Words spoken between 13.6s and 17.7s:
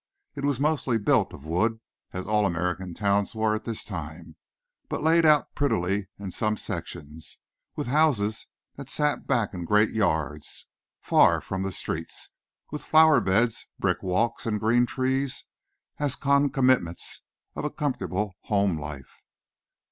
brick walks, and green trees as concomitants of a